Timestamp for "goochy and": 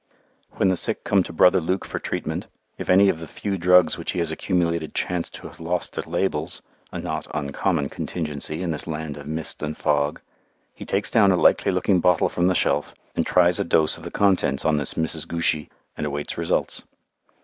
15.27-16.03